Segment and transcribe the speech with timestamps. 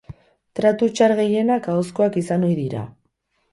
[0.59, 2.85] Tratu txar gehienak ahozkoak izan ohi dira.